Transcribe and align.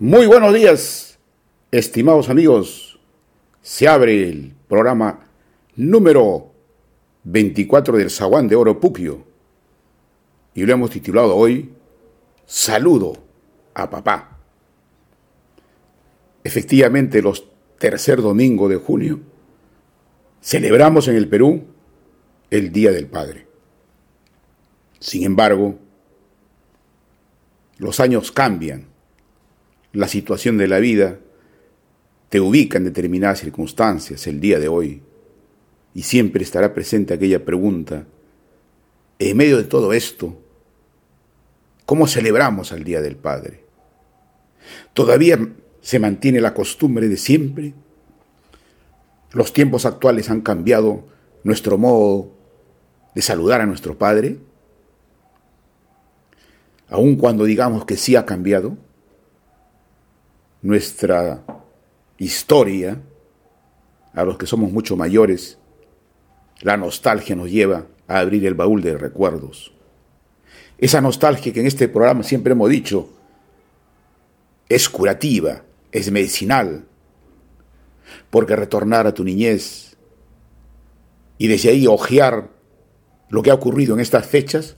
Muy 0.00 0.26
buenos 0.26 0.54
días, 0.54 1.18
estimados 1.72 2.28
amigos. 2.28 3.00
Se 3.62 3.88
abre 3.88 4.28
el 4.28 4.54
programa 4.68 5.26
número 5.74 6.52
24 7.24 7.96
del 7.96 8.08
Zaguán 8.08 8.46
de 8.46 8.54
Oro 8.54 8.78
Pupio 8.78 9.24
y 10.54 10.64
lo 10.64 10.72
hemos 10.72 10.90
titulado 10.90 11.34
hoy 11.34 11.72
Saludo 12.46 13.14
a 13.74 13.90
papá. 13.90 14.38
Efectivamente, 16.44 17.20
los 17.20 17.48
tercer 17.80 18.22
domingo 18.22 18.68
de 18.68 18.76
junio 18.76 19.18
celebramos 20.40 21.08
en 21.08 21.16
el 21.16 21.26
Perú 21.28 21.64
el 22.52 22.70
Día 22.70 22.92
del 22.92 23.08
Padre. 23.08 23.48
Sin 25.00 25.24
embargo, 25.24 25.76
los 27.78 27.98
años 27.98 28.30
cambian 28.30 28.96
la 29.92 30.08
situación 30.08 30.58
de 30.58 30.68
la 30.68 30.78
vida 30.78 31.18
te 32.28 32.40
ubica 32.40 32.78
en 32.78 32.84
determinadas 32.84 33.40
circunstancias 33.40 34.26
el 34.26 34.40
día 34.40 34.58
de 34.58 34.68
hoy 34.68 35.02
y 35.94 36.02
siempre 36.02 36.44
estará 36.44 36.74
presente 36.74 37.14
aquella 37.14 37.44
pregunta, 37.44 38.06
en 39.18 39.36
medio 39.36 39.56
de 39.56 39.64
todo 39.64 39.92
esto, 39.92 40.38
¿cómo 41.86 42.06
celebramos 42.06 42.72
al 42.72 42.84
Día 42.84 43.00
del 43.00 43.16
Padre? 43.16 43.64
¿Todavía 44.94 45.38
se 45.80 45.98
mantiene 45.98 46.40
la 46.40 46.54
costumbre 46.54 47.08
de 47.08 47.16
siempre? 47.16 47.74
¿Los 49.32 49.52
tiempos 49.52 49.86
actuales 49.86 50.30
han 50.30 50.40
cambiado 50.40 51.04
nuestro 51.42 51.78
modo 51.78 52.32
de 53.14 53.22
saludar 53.22 53.60
a 53.60 53.66
nuestro 53.66 53.98
Padre? 53.98 54.38
Aun 56.88 57.16
cuando 57.16 57.44
digamos 57.44 57.84
que 57.86 57.96
sí 57.96 58.14
ha 58.14 58.24
cambiado, 58.24 58.76
nuestra 60.62 61.44
historia, 62.18 63.00
a 64.12 64.24
los 64.24 64.38
que 64.38 64.46
somos 64.46 64.72
mucho 64.72 64.96
mayores, 64.96 65.58
la 66.60 66.76
nostalgia 66.76 67.36
nos 67.36 67.50
lleva 67.50 67.86
a 68.08 68.18
abrir 68.18 68.44
el 68.46 68.54
baúl 68.54 68.82
de 68.82 68.98
recuerdos. 68.98 69.72
Esa 70.78 71.00
nostalgia 71.00 71.52
que 71.52 71.60
en 71.60 71.66
este 71.66 71.88
programa 71.88 72.22
siempre 72.22 72.52
hemos 72.52 72.70
dicho 72.70 73.10
es 74.68 74.88
curativa, 74.88 75.62
es 75.92 76.10
medicinal, 76.10 76.84
porque 78.30 78.56
retornar 78.56 79.06
a 79.06 79.14
tu 79.14 79.24
niñez 79.24 79.96
y 81.38 81.46
desde 81.46 81.70
ahí 81.70 81.86
ojear 81.86 82.50
lo 83.30 83.42
que 83.42 83.50
ha 83.50 83.54
ocurrido 83.54 83.94
en 83.94 84.00
estas 84.00 84.26
fechas 84.26 84.76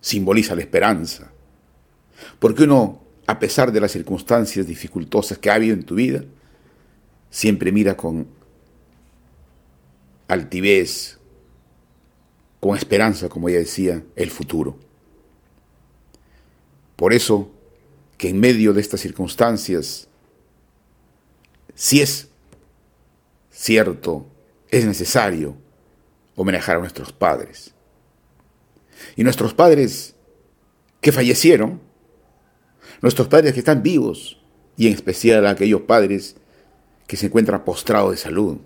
simboliza 0.00 0.54
la 0.54 0.62
esperanza, 0.62 1.30
porque 2.38 2.64
uno 2.64 3.01
a 3.26 3.38
pesar 3.38 3.72
de 3.72 3.80
las 3.80 3.92
circunstancias 3.92 4.66
dificultosas 4.66 5.38
que 5.38 5.50
ha 5.50 5.54
habido 5.54 5.74
en 5.74 5.84
tu 5.84 5.94
vida, 5.94 6.24
siempre 7.30 7.72
mira 7.72 7.96
con 7.96 8.26
altivez, 10.28 11.18
con 12.60 12.76
esperanza, 12.76 13.28
como 13.28 13.48
ella 13.48 13.58
decía, 13.58 14.02
el 14.16 14.30
futuro. 14.30 14.78
Por 16.96 17.12
eso 17.12 17.50
que 18.16 18.28
en 18.28 18.38
medio 18.38 18.72
de 18.72 18.80
estas 18.80 19.00
circunstancias, 19.00 20.08
si 21.74 22.00
es 22.00 22.28
cierto, 23.50 24.26
es 24.70 24.84
necesario 24.84 25.56
homenajear 26.36 26.76
a 26.76 26.80
nuestros 26.80 27.12
padres. 27.12 27.74
Y 29.16 29.24
nuestros 29.24 29.54
padres 29.54 30.14
que 31.00 31.12
fallecieron, 31.12 31.80
nuestros 33.02 33.28
padres 33.28 33.52
que 33.52 33.58
están 33.58 33.82
vivos 33.82 34.38
y 34.76 34.86
en 34.86 34.94
especial 34.94 35.46
a 35.46 35.50
aquellos 35.50 35.82
padres 35.82 36.36
que 37.06 37.16
se 37.16 37.26
encuentran 37.26 37.64
postrados 37.64 38.12
de 38.12 38.16
salud. 38.16 38.58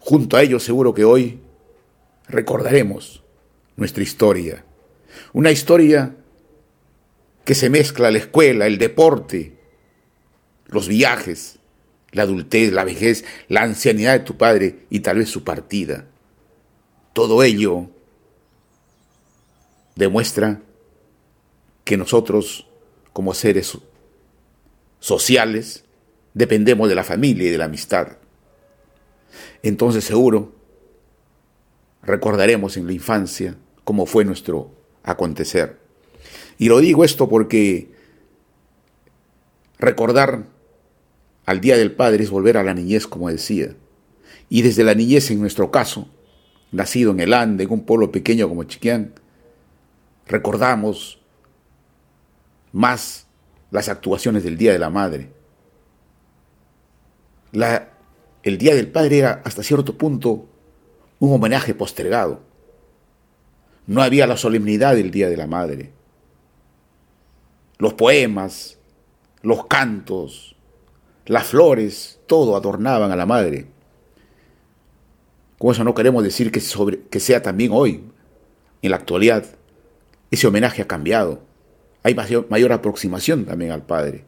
Junto 0.00 0.36
a 0.36 0.42
ellos 0.42 0.64
seguro 0.64 0.94
que 0.94 1.04
hoy 1.04 1.40
recordaremos 2.26 3.22
nuestra 3.76 4.02
historia, 4.02 4.64
una 5.32 5.50
historia 5.50 6.16
que 7.44 7.54
se 7.54 7.70
mezcla 7.70 8.10
la 8.10 8.18
escuela, 8.18 8.66
el 8.66 8.78
deporte, 8.78 9.58
los 10.66 10.88
viajes, 10.88 11.58
la 12.12 12.22
adultez, 12.22 12.72
la 12.72 12.84
vejez, 12.84 13.24
la 13.48 13.62
ancianidad 13.62 14.14
de 14.14 14.24
tu 14.24 14.36
padre 14.36 14.86
y 14.88 15.00
tal 15.00 15.18
vez 15.18 15.28
su 15.28 15.44
partida. 15.44 16.06
Todo 17.12 17.42
ello 17.42 17.90
demuestra 19.94 20.62
que 21.84 21.96
nosotros, 21.96 22.66
como 23.12 23.34
seres 23.34 23.78
sociales, 24.98 25.84
dependemos 26.34 26.88
de 26.88 26.94
la 26.94 27.04
familia 27.04 27.48
y 27.48 27.50
de 27.50 27.58
la 27.58 27.64
amistad. 27.64 28.18
Entonces 29.62 30.04
seguro 30.04 30.52
recordaremos 32.02 32.76
en 32.76 32.86
la 32.86 32.92
infancia 32.92 33.56
cómo 33.84 34.06
fue 34.06 34.24
nuestro 34.24 34.70
acontecer. 35.02 35.78
Y 36.58 36.68
lo 36.68 36.78
digo 36.80 37.04
esto 37.04 37.28
porque 37.28 37.90
recordar 39.78 40.44
al 41.46 41.60
Día 41.60 41.76
del 41.76 41.92
Padre 41.92 42.24
es 42.24 42.30
volver 42.30 42.56
a 42.56 42.62
la 42.62 42.74
niñez, 42.74 43.06
como 43.06 43.30
decía. 43.30 43.74
Y 44.48 44.62
desde 44.62 44.84
la 44.84 44.94
niñez, 44.94 45.30
en 45.30 45.40
nuestro 45.40 45.70
caso, 45.70 46.08
nacido 46.70 47.12
en 47.12 47.20
el 47.20 47.32
Ande, 47.32 47.64
en 47.64 47.72
un 47.72 47.84
pueblo 47.84 48.12
pequeño 48.12 48.48
como 48.48 48.64
Chiquián, 48.64 49.14
recordamos 50.26 51.19
más 52.72 53.26
las 53.70 53.88
actuaciones 53.88 54.44
del 54.44 54.56
Día 54.56 54.72
de 54.72 54.78
la 54.78 54.90
Madre. 54.90 55.32
La, 57.52 57.90
el 58.42 58.58
Día 58.58 58.74
del 58.74 58.90
Padre 58.90 59.18
era 59.18 59.42
hasta 59.44 59.62
cierto 59.62 59.96
punto 59.96 60.46
un 61.18 61.32
homenaje 61.32 61.74
postergado. 61.74 62.40
No 63.86 64.02
había 64.02 64.26
la 64.26 64.36
solemnidad 64.36 64.94
del 64.94 65.10
Día 65.10 65.28
de 65.28 65.36
la 65.36 65.46
Madre. 65.46 65.92
Los 67.78 67.94
poemas, 67.94 68.78
los 69.42 69.66
cantos, 69.66 70.56
las 71.26 71.46
flores, 71.46 72.20
todo 72.26 72.56
adornaban 72.56 73.10
a 73.10 73.16
la 73.16 73.26
Madre. 73.26 73.66
Con 75.58 75.72
eso 75.72 75.84
no 75.84 75.94
queremos 75.94 76.24
decir 76.24 76.50
que, 76.50 76.60
sobre, 76.60 77.02
que 77.02 77.20
sea 77.20 77.42
también 77.42 77.70
hoy, 77.72 78.04
en 78.82 78.90
la 78.90 78.96
actualidad. 78.96 79.44
Ese 80.30 80.46
homenaje 80.46 80.82
ha 80.82 80.88
cambiado 80.88 81.42
hay 82.02 82.14
mayor, 82.14 82.72
aproximación 82.72 83.44
también 83.44 83.72
al 83.72 83.84
Padre. 83.84 84.24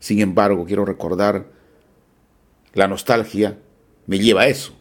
Sin 0.00 0.20
embargo, 0.20 0.64
quiero 0.64 0.84
recordar, 0.84 1.46
la 2.74 2.88
nostalgia 2.88 3.58
me 4.06 4.18
lleva 4.18 4.42
a 4.42 4.48
eso. 4.48 4.76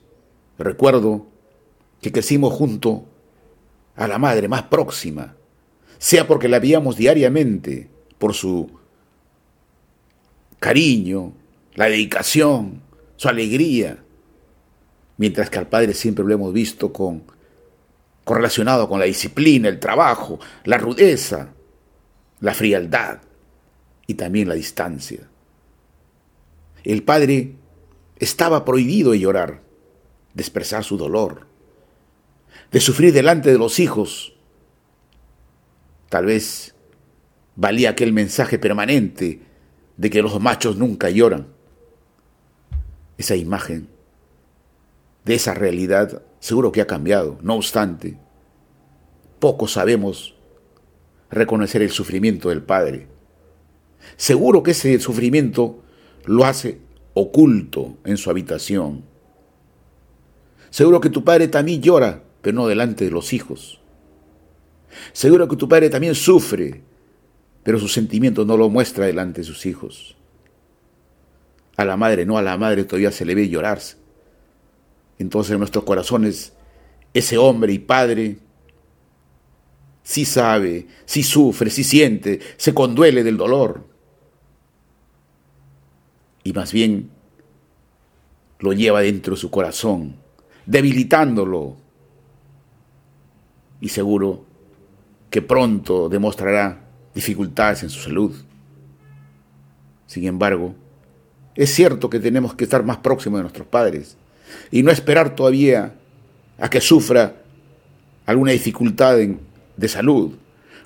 Recuerdo 0.58 1.28
que 2.02 2.12
crecimos 2.12 2.53
junto 2.53 3.06
a 3.96 4.08
la 4.08 4.18
madre 4.18 4.47
más 4.47 4.63
próxima, 4.63 5.36
sea 5.97 6.28
porque 6.28 6.50
la 6.50 6.59
veíamos 6.59 6.97
diariamente 6.97 7.90
por 8.18 8.34
su 8.34 8.69
cariño, 10.59 11.34
la 11.75 11.86
dedicación, 11.86 12.81
su 13.16 13.30
alegría, 13.30 14.03
mientras 15.18 15.50
que 15.50 15.59
al 15.59 15.68
padre 15.68 15.94
siempre 15.94 16.25
lo 16.25 16.34
hemos 16.34 16.53
visto 16.53 16.92
con 16.92 17.24
correlacionado 18.24 18.90
con 18.90 19.00
la 19.00 19.06
disciplina, 19.06 19.69
el 19.69 19.80
trabajo, 19.80 20.40
la 20.63 20.78
rudeza, 20.78 21.55
la 22.40 22.53
frialdad 22.53 23.22
y 24.07 24.16
también 24.16 24.47
la 24.47 24.56
distancia. 24.56 25.28
El 26.84 27.03
padre 27.03 27.56
estaba 28.18 28.66
prohibido 28.66 29.12
de 29.12 29.19
llorar, 29.19 29.62
de 30.34 30.41
expresar 30.41 30.84
su 30.84 30.97
dolor, 30.97 31.47
de 32.72 32.79
sufrir 32.79 33.13
delante 33.13 33.51
de 33.51 33.57
los 33.57 33.79
hijos. 33.79 34.35
Tal 36.09 36.25
vez 36.25 36.75
valía 37.56 37.92
aquel 37.92 38.13
mensaje 38.13 38.60
permanente 38.60 39.42
de 39.98 40.10
que 40.10 40.21
los 40.21 40.39
machos 40.39 40.77
nunca 40.77 41.10
lloran. 41.10 41.48
Esa 43.18 43.36
imagen 43.36 43.88
de 45.24 45.36
esa 45.36 45.54
realidad 45.54 46.21
seguro 46.39 46.71
que 46.71 46.81
ha 46.81 46.88
cambiado. 46.88 47.39
No 47.42 47.56
obstante, 47.56 48.18
poco 49.39 49.68
sabemos 49.68 50.35
reconocer 51.30 51.81
el 51.81 51.92
sufrimiento 51.92 52.50
del 52.50 52.62
Padre. 52.62 53.07
Seguro 54.18 54.63
que 54.63 54.72
ese 54.72 55.00
sufrimiento 55.00 55.83
lo 56.25 56.45
hace 56.45 56.80
oculto 57.13 57.98
en 58.04 58.18
su 58.18 58.30
habitación. 58.30 59.04
Seguro 60.69 61.00
que 61.00 61.10
tu 61.10 61.24
padre 61.24 61.48
también 61.48 61.81
llora, 61.81 62.24
pero 62.42 62.56
no 62.56 62.68
delante 62.68 63.06
de 63.06 63.12
los 63.12 63.33
hijos. 63.33 63.80
Seguro 65.13 65.48
que 65.48 65.56
tu 65.56 65.68
padre 65.68 65.89
también 65.89 66.16
sufre, 66.16 66.81
pero 67.63 67.80
su 67.80 67.88
sentimiento 67.88 68.45
no 68.45 68.57
lo 68.57 68.69
muestra 68.69 69.06
delante 69.06 69.42
de 69.42 69.45
sus 69.45 69.66
hijos. 69.66 70.18
A 71.77 71.86
la 71.86 71.98
madre, 71.98 72.25
no 72.25 72.38
a 72.38 72.42
la 72.42 72.57
madre 72.57 72.83
todavía 72.83 73.12
se 73.12 73.25
le 73.25 73.36
ve 73.36 73.50
llorar. 73.50 73.80
Entonces 75.18 75.54
en 75.54 75.60
nuestros 75.60 75.83
corazones, 75.83 76.54
ese 77.13 77.38
hombre 77.38 77.74
y 77.74 77.80
padre 77.80 78.38
sí 80.06 80.24
sabe, 80.24 80.86
sí 81.06 81.24
sufre, 81.24 81.72
sí 81.72 81.84
siente, 81.84 82.40
se 82.57 82.74
conduele 82.75 83.24
del 83.24 83.38
dolor. 83.38 83.84
Y 86.44 86.54
más 86.54 86.72
bien 86.72 87.10
lo 88.60 88.72
lleva 88.72 89.02
dentro 89.02 89.34
de 89.34 89.42
su 89.42 89.50
corazón, 89.50 90.16
debilitándolo. 90.68 91.75
Y 93.81 93.90
seguro 93.90 94.46
que 95.31 95.42
pronto 95.42 96.08
demostrará 96.08 96.88
dificultades 97.16 97.81
en 97.81 97.90
su 97.90 98.00
salud. 98.00 98.36
Sin 100.06 100.25
embargo, 100.28 100.75
es 101.56 101.74
cierto 101.74 102.12
que 102.12 102.19
tenemos 102.19 102.54
que 102.54 102.66
estar 102.66 102.84
más 102.84 102.98
próximos 102.98 103.40
de 103.40 103.44
nuestros 103.44 103.68
padres 103.68 104.18
y 104.69 104.84
no 104.84 104.92
esperar 104.92 105.36
todavía 105.36 105.96
a 106.60 106.69
que 106.69 106.80
sufra 106.80 107.42
alguna 108.28 108.51
dificultad 108.51 109.18
de 109.77 109.88
salud. 109.88 110.31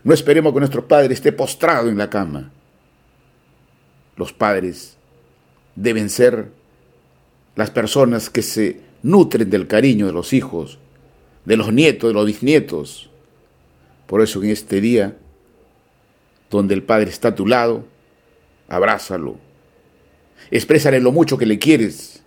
No 0.03 0.13
esperemos 0.13 0.53
que 0.53 0.59
nuestro 0.59 0.87
padre 0.87 1.13
esté 1.13 1.31
postrado 1.31 1.89
en 1.89 1.97
la 1.97 2.09
cama. 2.09 2.51
Los 4.15 4.33
padres 4.33 4.97
deben 5.75 6.09
ser 6.09 6.51
las 7.55 7.71
personas 7.71 8.29
que 8.29 8.41
se 8.41 8.81
nutren 9.03 9.49
del 9.49 9.67
cariño 9.67 10.07
de 10.07 10.13
los 10.13 10.33
hijos, 10.33 10.79
de 11.45 11.57
los 11.57 11.73
nietos, 11.73 12.09
de 12.09 12.13
los 12.13 12.25
bisnietos. 12.25 13.09
Por 14.07 14.21
eso 14.21 14.41
en 14.41 14.49
este 14.49 14.81
día, 14.81 15.17
donde 16.49 16.73
el 16.73 16.83
Padre 16.83 17.09
está 17.09 17.29
a 17.29 17.35
tu 17.35 17.45
lado, 17.45 17.85
abrázalo. 18.67 19.37
Exprésale 20.51 20.99
lo 20.99 21.11
mucho 21.11 21.37
que 21.37 21.45
le 21.45 21.59
quieres, 21.59 22.23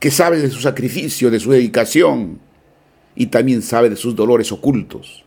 que 0.00 0.10
sabes 0.10 0.42
de 0.42 0.50
su 0.50 0.60
sacrificio, 0.60 1.30
de 1.30 1.40
su 1.40 1.50
dedicación, 1.52 2.40
y 3.14 3.26
también 3.26 3.62
sabe 3.62 3.90
de 3.90 3.96
sus 3.96 4.16
dolores 4.16 4.50
ocultos. 4.50 5.24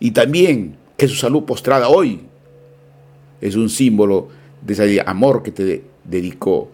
Y 0.00 0.10
también 0.10 0.76
que 0.96 1.08
su 1.08 1.14
salud 1.14 1.44
postrada 1.44 1.88
hoy 1.88 2.20
es 3.40 3.56
un 3.56 3.68
símbolo 3.68 4.28
de 4.62 4.72
ese 4.72 5.02
amor 5.06 5.42
que 5.42 5.52
te 5.52 5.84
dedicó, 6.04 6.70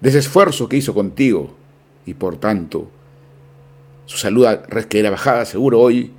de 0.00 0.08
ese 0.10 0.18
esfuerzo 0.18 0.68
que 0.68 0.76
hizo 0.76 0.94
contigo, 0.94 1.54
y 2.06 2.14
por 2.14 2.36
tanto, 2.36 2.88
su 4.06 4.16
salud 4.16 4.46
que 4.88 4.98
era 4.98 5.10
bajada 5.10 5.44
seguro 5.44 5.80
hoy 5.80 6.10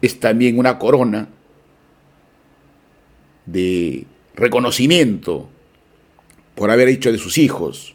es 0.00 0.20
también 0.20 0.58
una 0.58 0.78
corona 0.78 1.28
de 3.46 4.06
reconocimiento 4.34 5.48
por 6.54 6.70
haber 6.70 6.88
hecho 6.88 7.10
de 7.10 7.18
sus 7.18 7.38
hijos, 7.38 7.94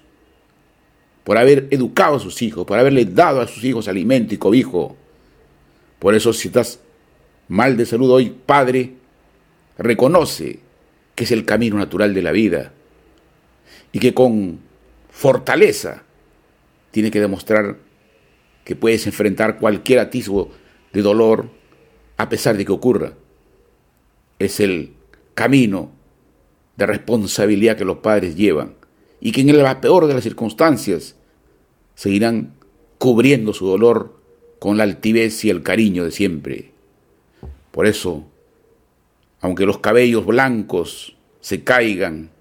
por 1.23 1.37
haber 1.37 1.67
educado 1.71 2.15
a 2.15 2.19
sus 2.19 2.41
hijos, 2.41 2.65
por 2.65 2.79
haberle 2.79 3.05
dado 3.05 3.41
a 3.41 3.47
sus 3.47 3.63
hijos 3.63 3.87
alimento 3.87 4.33
y 4.33 4.37
cobijo. 4.37 4.95
Por 5.99 6.15
eso 6.15 6.33
si 6.33 6.47
estás 6.49 6.79
mal 7.47 7.77
de 7.77 7.85
salud 7.85 8.11
hoy, 8.11 8.35
Padre, 8.45 8.93
reconoce 9.77 10.59
que 11.15 11.23
es 11.23 11.31
el 11.31 11.45
camino 11.45 11.77
natural 11.77 12.13
de 12.13 12.21
la 12.21 12.31
vida 12.31 12.73
y 13.91 13.99
que 13.99 14.13
con 14.13 14.59
fortaleza 15.09 16.03
tiene 16.91 17.11
que 17.11 17.19
demostrar 17.19 17.77
que 18.63 18.75
puedes 18.75 19.07
enfrentar 19.07 19.59
cualquier 19.59 19.99
atisbo 19.99 20.51
de 20.93 21.01
dolor 21.01 21.49
a 22.17 22.29
pesar 22.29 22.57
de 22.57 22.65
que 22.65 22.71
ocurra. 22.71 23.13
Es 24.39 24.59
el 24.59 24.93
camino 25.33 25.91
de 26.75 26.85
responsabilidad 26.85 27.77
que 27.77 27.85
los 27.85 27.97
padres 27.97 28.35
llevan 28.35 28.75
y 29.19 29.31
que 29.31 29.41
en 29.41 29.57
la 29.57 29.81
peor 29.81 30.07
de 30.07 30.13
las 30.13 30.23
circunstancias 30.23 31.15
seguirán 31.95 32.53
cubriendo 32.97 33.53
su 33.53 33.65
dolor 33.67 34.19
con 34.59 34.77
la 34.77 34.83
altivez 34.83 35.43
y 35.45 35.49
el 35.49 35.63
cariño 35.63 36.03
de 36.03 36.11
siempre. 36.11 36.76
Por 37.77 37.85
eso, 37.85 38.25
aunque 39.39 39.67
los 39.67 39.77
cabellos 39.77 40.25
blancos 40.25 41.15
se 41.41 41.63
caigan 41.63 42.31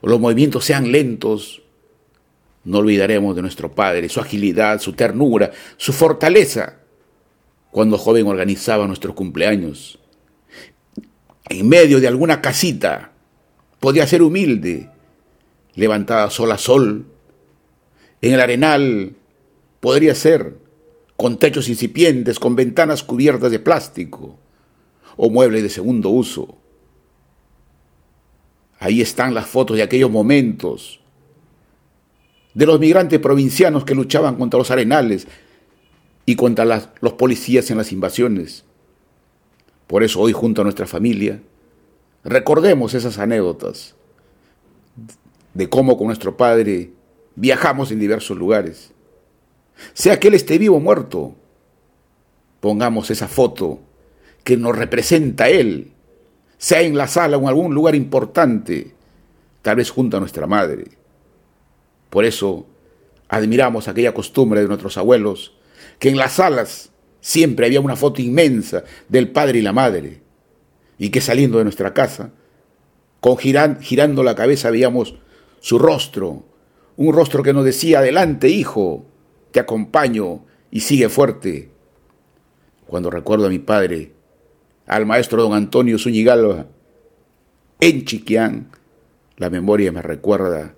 o 0.00 0.08
los 0.08 0.18
movimientos 0.18 0.64
sean 0.64 0.90
lentos, 0.90 1.60
no 2.64 2.78
olvidaremos 2.78 3.36
de 3.36 3.42
nuestro 3.42 3.74
Padre, 3.74 4.08
su 4.08 4.20
agilidad, 4.20 4.80
su 4.80 4.94
ternura, 4.94 5.50
su 5.76 5.92
fortaleza, 5.92 6.78
cuando 7.70 7.98
joven 7.98 8.26
organizaba 8.26 8.86
nuestros 8.86 9.14
cumpleaños. 9.14 9.98
En 11.50 11.68
medio 11.68 12.00
de 12.00 12.08
alguna 12.08 12.40
casita, 12.40 13.12
podía 13.80 14.06
ser 14.06 14.22
humilde, 14.22 14.88
levantada 15.74 16.30
sol 16.30 16.52
a 16.52 16.56
sol, 16.56 17.04
en 18.22 18.32
el 18.32 18.40
arenal 18.40 19.12
podría 19.80 20.14
ser 20.14 20.54
con 21.18 21.36
techos 21.36 21.68
incipientes, 21.68 22.38
con 22.38 22.54
ventanas 22.54 23.02
cubiertas 23.02 23.50
de 23.50 23.58
plástico 23.58 24.38
o 25.16 25.28
muebles 25.28 25.64
de 25.64 25.68
segundo 25.68 26.10
uso. 26.10 26.56
Ahí 28.78 29.02
están 29.02 29.34
las 29.34 29.48
fotos 29.48 29.76
de 29.76 29.82
aquellos 29.82 30.12
momentos, 30.12 31.00
de 32.54 32.66
los 32.66 32.78
migrantes 32.78 33.18
provincianos 33.18 33.84
que 33.84 33.96
luchaban 33.96 34.36
contra 34.36 34.58
los 34.58 34.70
arenales 34.70 35.26
y 36.24 36.36
contra 36.36 36.92
los 37.00 37.12
policías 37.14 37.68
en 37.72 37.78
las 37.78 37.90
invasiones. 37.90 38.64
Por 39.88 40.04
eso 40.04 40.20
hoy 40.20 40.32
junto 40.32 40.60
a 40.60 40.64
nuestra 40.64 40.86
familia 40.86 41.42
recordemos 42.22 42.94
esas 42.94 43.18
anécdotas 43.18 43.96
de 45.52 45.68
cómo 45.68 45.98
con 45.98 46.06
nuestro 46.06 46.36
Padre 46.36 46.92
viajamos 47.34 47.90
en 47.90 47.98
diversos 47.98 48.38
lugares. 48.38 48.92
Sea 49.94 50.18
que 50.18 50.28
Él 50.28 50.34
esté 50.34 50.58
vivo 50.58 50.76
o 50.76 50.80
muerto, 50.80 51.36
pongamos 52.60 53.10
esa 53.10 53.28
foto 53.28 53.80
que 54.44 54.56
nos 54.56 54.76
representa 54.76 55.44
a 55.44 55.48
Él, 55.50 55.92
sea 56.56 56.82
en 56.82 56.96
la 56.96 57.06
sala 57.06 57.36
o 57.36 57.42
en 57.42 57.48
algún 57.48 57.74
lugar 57.74 57.94
importante, 57.94 58.94
tal 59.62 59.76
vez 59.76 59.90
junto 59.90 60.16
a 60.16 60.20
nuestra 60.20 60.46
madre. 60.46 60.86
Por 62.10 62.24
eso 62.24 62.66
admiramos 63.28 63.88
aquella 63.88 64.14
costumbre 64.14 64.62
de 64.62 64.68
nuestros 64.68 64.96
abuelos, 64.96 65.54
que 65.98 66.08
en 66.08 66.16
las 66.16 66.34
salas 66.34 66.90
siempre 67.20 67.66
había 67.66 67.80
una 67.80 67.96
foto 67.96 68.22
inmensa 68.22 68.84
del 69.08 69.30
padre 69.30 69.58
y 69.58 69.62
la 69.62 69.72
madre, 69.72 70.22
y 70.98 71.10
que 71.10 71.20
saliendo 71.20 71.58
de 71.58 71.64
nuestra 71.64 71.94
casa, 71.94 72.30
con 73.20 73.36
girando 73.36 74.22
la 74.22 74.34
cabeza 74.34 74.70
veíamos 74.70 75.16
su 75.60 75.78
rostro, 75.78 76.44
un 76.96 77.12
rostro 77.12 77.42
que 77.42 77.52
nos 77.52 77.64
decía, 77.64 77.98
adelante 77.98 78.48
hijo, 78.48 79.06
te 79.50 79.60
acompaño 79.60 80.44
y 80.70 80.80
sigue 80.80 81.08
fuerte. 81.08 81.70
Cuando 82.86 83.10
recuerdo 83.10 83.46
a 83.46 83.50
mi 83.50 83.58
padre, 83.58 84.12
al 84.86 85.06
maestro 85.06 85.42
don 85.42 85.52
Antonio 85.52 85.98
Zúñigalba, 85.98 86.66
en 87.80 88.04
Chiquián, 88.04 88.70
la 89.36 89.50
memoria 89.50 89.92
me 89.92 90.02
recuerda 90.02 90.74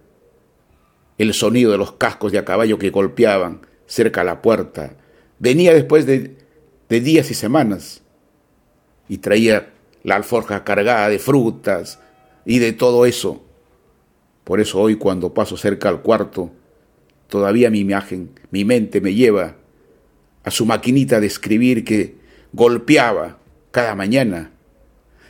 el 1.18 1.32
sonido 1.34 1.72
de 1.72 1.78
los 1.78 1.92
cascos 1.92 2.32
de 2.32 2.38
a 2.38 2.44
caballo 2.44 2.78
que 2.78 2.90
golpeaban 2.90 3.62
cerca 3.86 4.22
a 4.22 4.24
la 4.24 4.42
puerta. 4.42 4.96
Venía 5.38 5.72
después 5.72 6.06
de, 6.06 6.36
de 6.88 7.00
días 7.00 7.30
y 7.30 7.34
semanas 7.34 8.02
y 9.08 9.18
traía 9.18 9.72
la 10.02 10.16
alforja 10.16 10.64
cargada 10.64 11.08
de 11.08 11.18
frutas 11.18 12.00
y 12.44 12.58
de 12.58 12.72
todo 12.72 13.06
eso 13.06 13.42
por 14.50 14.58
eso 14.58 14.80
hoy 14.80 14.96
cuando 14.96 15.32
paso 15.32 15.56
cerca 15.56 15.88
al 15.88 16.02
cuarto, 16.02 16.50
todavía 17.30 17.70
mi 17.70 17.80
imagen, 17.80 18.30
mi 18.50 18.64
mente 18.64 19.00
me 19.00 19.14
lleva 19.14 19.56
a 20.44 20.50
su 20.50 20.66
maquinita 20.66 21.20
de 21.20 21.26
escribir 21.26 21.84
que 21.84 22.16
golpeaba 22.52 23.38
cada 23.70 23.94
mañana, 23.94 24.50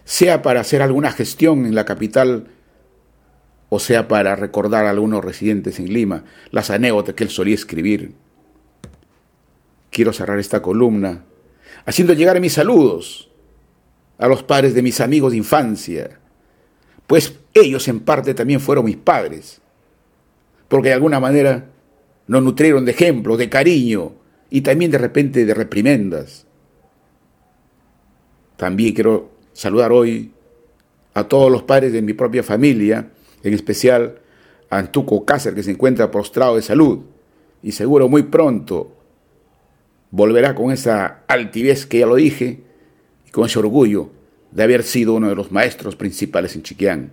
sea 0.04 0.42
para 0.42 0.60
hacer 0.60 0.82
alguna 0.82 1.12
gestión 1.12 1.66
en 1.66 1.74
la 1.74 1.84
capital 1.84 2.48
o 3.68 3.78
sea 3.78 4.08
para 4.08 4.34
recordar 4.34 4.84
a 4.84 4.90
algunos 4.90 5.24
residentes 5.24 5.78
en 5.78 5.92
Lima 5.92 6.24
las 6.50 6.70
anécdotas 6.70 7.14
que 7.14 7.22
él 7.22 7.30
solía 7.30 7.54
escribir. 7.54 8.14
Quiero 9.90 10.12
cerrar 10.12 10.38
esta 10.38 10.60
columna 10.60 11.24
haciendo 11.86 12.12
llegar 12.12 12.40
mis 12.40 12.54
saludos 12.54 13.30
a 14.18 14.26
los 14.26 14.42
padres 14.42 14.74
de 14.74 14.82
mis 14.82 15.00
amigos 15.00 15.32
de 15.32 15.38
infancia, 15.38 16.18
pues 17.06 17.34
ellos 17.54 17.88
en 17.88 18.00
parte 18.00 18.34
también 18.34 18.60
fueron 18.60 18.84
mis 18.84 18.96
padres, 18.96 19.60
porque 20.68 20.88
de 20.88 20.94
alguna 20.94 21.20
manera 21.20 21.70
nos 22.30 22.44
nutrieron 22.44 22.84
de 22.84 22.92
ejemplos, 22.92 23.38
de 23.38 23.48
cariño 23.48 24.12
y 24.50 24.60
también 24.60 24.92
de 24.92 24.98
repente 24.98 25.44
de 25.44 25.52
reprimendas. 25.52 26.46
También 28.56 28.94
quiero 28.94 29.32
saludar 29.52 29.90
hoy 29.90 30.30
a 31.12 31.24
todos 31.24 31.50
los 31.50 31.64
padres 31.64 31.92
de 31.92 32.02
mi 32.02 32.12
propia 32.12 32.44
familia, 32.44 33.10
en 33.42 33.52
especial 33.52 34.20
a 34.68 34.78
Antuco 34.78 35.24
Cáceres, 35.24 35.56
que 35.56 35.62
se 35.64 35.72
encuentra 35.72 36.12
postrado 36.12 36.54
de 36.54 36.62
salud 36.62 37.00
y 37.64 37.72
seguro 37.72 38.08
muy 38.08 38.22
pronto 38.22 38.96
volverá 40.12 40.54
con 40.54 40.70
esa 40.70 41.24
altivez 41.26 41.84
que 41.84 41.98
ya 41.98 42.06
lo 42.06 42.14
dije 42.14 42.60
y 43.26 43.30
con 43.32 43.46
ese 43.46 43.58
orgullo 43.58 44.10
de 44.52 44.62
haber 44.62 44.84
sido 44.84 45.14
uno 45.14 45.28
de 45.28 45.34
los 45.34 45.50
maestros 45.50 45.96
principales 45.96 46.54
en 46.54 46.62
Chiquián. 46.62 47.10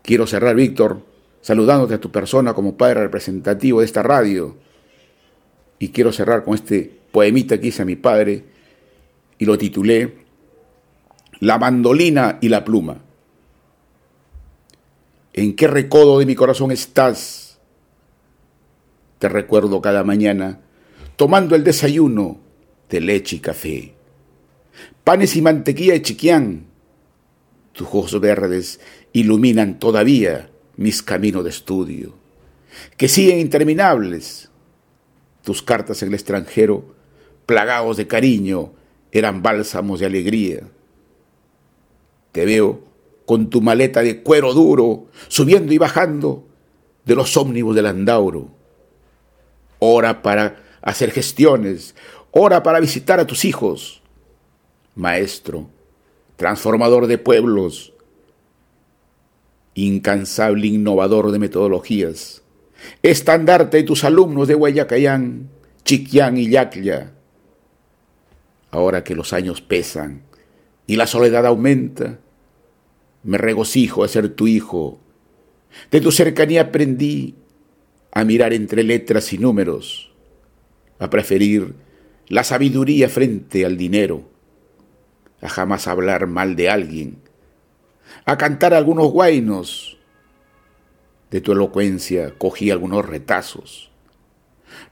Quiero 0.00 0.26
cerrar, 0.26 0.56
Víctor, 0.56 1.02
saludándote 1.46 1.94
a 1.94 2.00
tu 2.00 2.10
persona 2.10 2.54
como 2.54 2.76
padre 2.76 3.02
representativo 3.02 3.78
de 3.78 3.86
esta 3.86 4.02
radio. 4.02 4.56
Y 5.78 5.90
quiero 5.90 6.10
cerrar 6.10 6.42
con 6.42 6.56
este 6.56 6.98
poemita 7.12 7.60
que 7.60 7.68
hice 7.68 7.82
a 7.82 7.84
mi 7.84 7.94
padre 7.94 8.42
y 9.38 9.44
lo 9.44 9.56
titulé 9.56 10.16
La 11.38 11.56
mandolina 11.56 12.38
y 12.40 12.48
la 12.48 12.64
pluma. 12.64 13.00
¿En 15.34 15.54
qué 15.54 15.68
recodo 15.68 16.18
de 16.18 16.26
mi 16.26 16.34
corazón 16.34 16.72
estás? 16.72 17.60
Te 19.20 19.28
recuerdo 19.28 19.80
cada 19.80 20.02
mañana 20.02 20.58
tomando 21.14 21.54
el 21.54 21.62
desayuno 21.62 22.40
de 22.90 23.00
leche 23.00 23.36
y 23.36 23.38
café. 23.38 23.94
Panes 25.04 25.36
y 25.36 25.42
mantequilla 25.42 25.92
de 25.92 26.02
chiquián. 26.02 26.66
Tus 27.72 27.86
ojos 27.86 28.18
verdes 28.18 28.80
iluminan 29.12 29.78
todavía 29.78 30.50
mis 30.76 31.02
caminos 31.02 31.44
de 31.44 31.50
estudio, 31.50 32.14
que 32.96 33.08
siguen 33.08 33.38
interminables. 33.38 34.50
Tus 35.42 35.62
cartas 35.62 36.02
en 36.02 36.08
el 36.08 36.14
extranjero, 36.14 36.94
plagados 37.46 37.96
de 37.96 38.06
cariño, 38.06 38.72
eran 39.12 39.42
bálsamos 39.42 40.00
de 40.00 40.06
alegría. 40.06 40.68
Te 42.32 42.44
veo 42.44 42.82
con 43.24 43.48
tu 43.48 43.60
maleta 43.60 44.02
de 44.02 44.22
cuero 44.22 44.52
duro, 44.52 45.06
subiendo 45.28 45.72
y 45.72 45.78
bajando 45.78 46.46
de 47.04 47.14
los 47.14 47.36
ómnibus 47.36 47.74
del 47.74 47.86
Andauro. 47.86 48.48
Hora 49.78 50.22
para 50.22 50.62
hacer 50.82 51.10
gestiones, 51.10 51.94
hora 52.30 52.62
para 52.62 52.80
visitar 52.80 53.20
a 53.20 53.26
tus 53.26 53.44
hijos. 53.44 54.02
Maestro, 54.94 55.68
transformador 56.36 57.06
de 57.06 57.18
pueblos, 57.18 57.92
incansable 59.76 60.66
innovador 60.66 61.30
de 61.30 61.38
metodologías, 61.38 62.42
estandarte 63.02 63.76
de 63.76 63.82
tus 63.82 64.04
alumnos 64.04 64.48
de 64.48 64.54
Guayacayán, 64.54 65.50
Chiquián 65.84 66.38
y 66.38 66.48
Yaclia. 66.48 67.12
Ahora 68.70 69.04
que 69.04 69.14
los 69.14 69.32
años 69.32 69.60
pesan 69.60 70.22
y 70.86 70.96
la 70.96 71.06
soledad 71.06 71.46
aumenta, 71.46 72.18
me 73.22 73.38
regocijo 73.38 74.02
de 74.02 74.08
ser 74.08 74.28
tu 74.30 74.46
hijo. 74.46 74.98
De 75.90 76.00
tu 76.00 76.10
cercanía 76.10 76.62
aprendí 76.62 77.34
a 78.12 78.24
mirar 78.24 78.54
entre 78.54 78.82
letras 78.82 79.32
y 79.34 79.38
números, 79.38 80.10
a 80.98 81.10
preferir 81.10 81.74
la 82.28 82.44
sabiduría 82.44 83.10
frente 83.10 83.66
al 83.66 83.76
dinero, 83.76 84.30
a 85.42 85.50
jamás 85.50 85.86
hablar 85.86 86.26
mal 86.26 86.56
de 86.56 86.70
alguien, 86.70 87.25
a 88.24 88.36
cantar 88.36 88.74
algunos 88.74 89.10
guainos. 89.10 89.98
De 91.30 91.40
tu 91.40 91.52
elocuencia 91.52 92.34
cogí 92.38 92.70
algunos 92.70 93.04
retazos. 93.04 93.90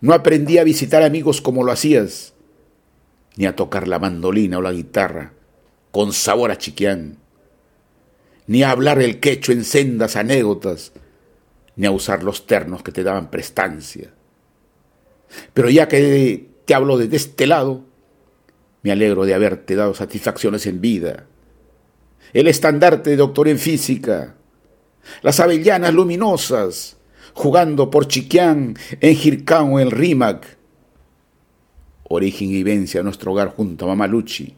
No 0.00 0.14
aprendí 0.14 0.58
a 0.58 0.64
visitar 0.64 1.02
amigos 1.02 1.40
como 1.40 1.62
lo 1.62 1.72
hacías, 1.72 2.34
ni 3.36 3.46
a 3.46 3.56
tocar 3.56 3.88
la 3.88 3.98
mandolina 3.98 4.58
o 4.58 4.62
la 4.62 4.72
guitarra 4.72 5.32
con 5.90 6.12
sabor 6.12 6.50
a 6.50 6.58
chiquián 6.58 7.18
ni 8.46 8.62
a 8.62 8.70
hablar 8.70 9.00
el 9.00 9.20
quecho 9.20 9.52
en 9.52 9.64
sendas 9.64 10.16
anécdotas, 10.16 10.92
ni 11.76 11.86
a 11.86 11.90
usar 11.90 12.22
los 12.22 12.46
ternos 12.46 12.82
que 12.82 12.92
te 12.92 13.02
daban 13.02 13.30
prestancia. 13.30 14.12
Pero 15.52 15.70
ya 15.70 15.88
que 15.88 16.48
te 16.64 16.74
hablo 16.74 16.98
de 16.98 17.14
este 17.16 17.46
lado, 17.46 17.84
me 18.82 18.92
alegro 18.92 19.24
de 19.24 19.34
haberte 19.34 19.74
dado 19.74 19.94
satisfacciones 19.94 20.66
en 20.66 20.80
vida. 20.80 21.26
El 22.32 22.48
estandarte 22.48 23.10
de 23.10 23.16
doctor 23.16 23.48
en 23.48 23.58
física, 23.58 24.34
las 25.22 25.40
avellanas 25.40 25.92
luminosas, 25.92 26.96
jugando 27.32 27.90
por 27.90 28.08
Chiquián, 28.08 28.76
en 29.00 29.16
Jircán 29.16 29.72
o 29.72 29.80
en 29.80 29.90
Rímac. 29.90 30.56
Origen 32.08 32.48
y 32.48 32.52
vivencia 32.54 33.02
nuestro 33.02 33.32
hogar 33.32 33.48
junto 33.48 33.84
a 33.84 33.88
Mamaluchi. 33.88 34.54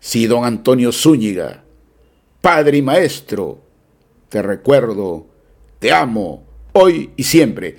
Sí, 0.00 0.26
don 0.26 0.44
Antonio 0.44 0.92
Zúñiga, 0.92 1.64
Padre 2.40 2.78
y 2.78 2.82
Maestro, 2.82 3.60
te 4.28 4.42
recuerdo, 4.42 5.26
te 5.78 5.92
amo, 5.92 6.44
hoy 6.72 7.10
y 7.16 7.24
siempre. 7.24 7.78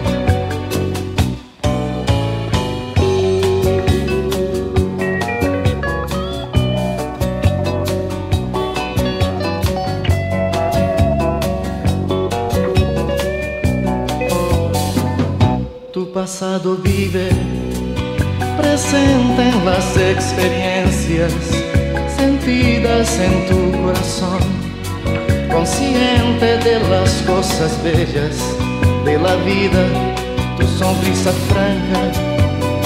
Experiencias 20.11 21.33
sentidas 22.17 23.17
en 23.19 23.47
tu 23.47 23.81
corazón, 23.81 24.39
consciente 25.51 26.57
de 26.57 26.79
las 26.89 27.11
cosas 27.23 27.81
bellas 27.83 28.37
de 29.05 29.17
la 29.17 29.35
vida, 29.37 29.83
tu 30.57 30.67
sonrisa 30.67 31.31
franca 31.49 32.01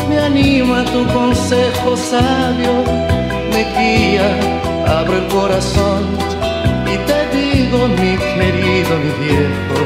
me 0.08 0.20
anima 0.20 0.86
tu 0.86 1.05
consejo 1.08 1.98
sabio, 1.98 2.84
me 3.51 3.63
guía, 3.75 4.29
abre 4.88 5.17
el 5.17 5.27
corazón 5.27 6.03
y 6.86 6.96
te 7.08 7.20
digo 7.36 7.88
mi 7.88 8.15
querido, 8.38 8.94
mi 9.03 9.12
viejo, 9.25 9.77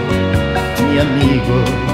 mi 0.91 0.99
amigo 0.99 1.89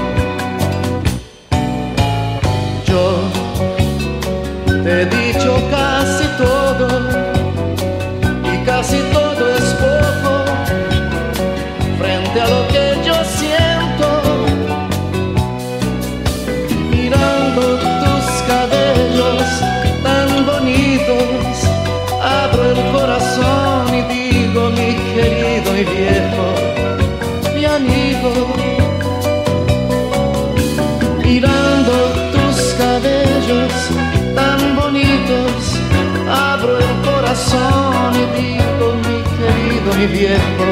Te 4.86 5.02
he 5.02 5.06
dicho 5.06 5.68
casi 5.68 5.95
corazón 37.36 38.14
y 38.14 38.40
digo 38.40 38.94
mi 38.96 39.22
querido, 39.36 39.94
mi 39.98 40.06
viejo, 40.06 40.66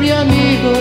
mi 0.00 0.10
amigo 0.10 0.72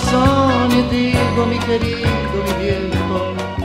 corazón 0.00 0.70
y 0.72 0.82
digo, 0.94 1.46
mi 1.46 1.58
querido, 1.58 2.44
mi 2.46 2.64
viejo. 2.64 3.59